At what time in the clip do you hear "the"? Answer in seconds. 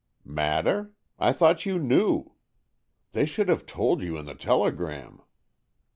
4.25-4.33